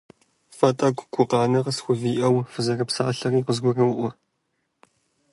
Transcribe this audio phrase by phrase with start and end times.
[0.57, 4.09] Фэ тӀэкӀу гукъанэ къысхувиӀэу фызэрыпсалъэри къызгуроӀуэ.